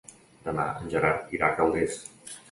Demà 0.45 0.63
en 0.83 0.87
Gerard 0.93 1.35
irà 1.39 1.49
a 1.51 1.55
Calders. 1.59 1.99